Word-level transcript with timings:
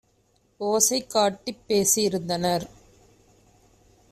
ஓசை 0.57 1.07
காட்டிப் 1.07 1.61
பேசி 1.67 2.07
யிருந்தனர். 2.07 2.65